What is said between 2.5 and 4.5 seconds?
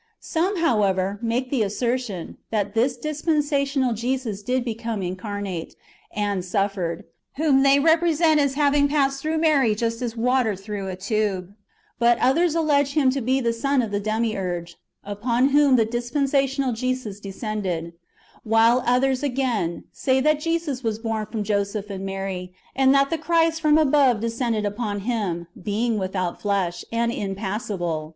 this dispensational Jesus